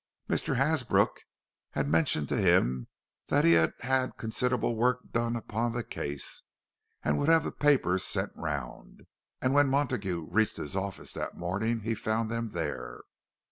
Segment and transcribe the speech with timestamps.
[0.27, 0.55] Mr.
[0.55, 1.19] Hasbrook
[1.73, 2.87] had mentioned to him
[3.27, 6.41] that he had had considerable work done upon the case,
[7.03, 9.01] and would have the papers sent round.
[9.43, 13.01] And when Montague reached his office that morning, he found them there.